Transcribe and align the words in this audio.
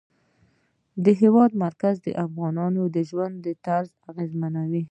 د 1.03 1.05
هېواد 1.21 1.51
مرکز 1.63 1.95
د 2.05 2.07
افغانانو 2.25 2.81
د 2.95 2.97
ژوند 3.09 3.39
طرز 3.65 3.89
اغېزمنوي. 4.09 4.83